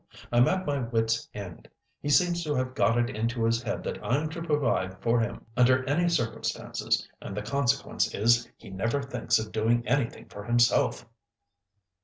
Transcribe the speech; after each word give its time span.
I'm 0.31 0.47
at 0.47 0.65
my 0.65 0.79
wits' 0.79 1.27
end. 1.31 1.67
He 2.01 2.09
seems 2.09 2.43
to 2.43 2.55
have 2.55 2.73
got 2.73 2.97
it 2.97 3.07
into 3.15 3.45
his 3.45 3.61
head 3.61 3.83
that 3.83 4.03
I'm 4.03 4.29
to 4.29 4.41
provide 4.41 4.99
for 4.99 5.19
him 5.19 5.45
under 5.55 5.83
any 5.87 6.09
circumstances, 6.09 7.07
and 7.21 7.37
the 7.37 7.43
consequence 7.43 8.11
is 8.11 8.49
he 8.57 8.71
never 8.71 9.03
thinks 9.03 9.37
of 9.37 9.51
doing 9.51 9.87
anything 9.87 10.25
for 10.27 10.43
himself." 10.45 11.05